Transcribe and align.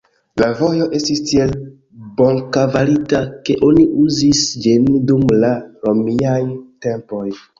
La 0.41 0.45
vojo 0.59 0.85
estis 0.99 1.19
tiel 1.31 1.51
bonkvalita, 2.21 3.21
ke 3.49 3.57
oni 3.69 3.85
uzis 4.05 4.41
ĝin 4.63 4.89
dum 5.11 5.29
la 5.45 5.53
romiaj 5.89 6.39
tempoj. 6.87 7.25